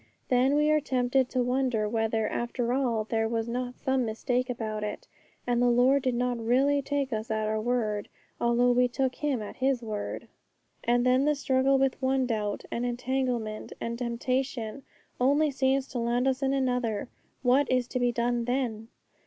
[0.29, 4.83] Then we are tempted to wonder whether after all there was not some mistake about
[4.83, 5.07] it,
[5.45, 8.09] and the Lord did not really take us at our word,
[8.39, 10.27] although we took Him at His word.
[10.83, 14.81] And then the struggle with one doubt, and entanglement, and temptation
[15.19, 17.07] only seems to land us in another.
[17.43, 18.87] What is to be done then?